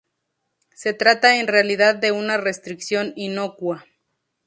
Se 0.73 0.95
trata 0.95 1.37
en 1.37 1.45
realidad 1.45 1.93
de 1.93 2.11
una 2.11 2.37
restricción 2.37 3.13
inocua. 3.15 3.85